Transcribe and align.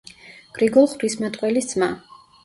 გრიგოლ 0.53 0.87
ღვთისმეტყველის 0.93 1.67
ძმა. 1.73 1.91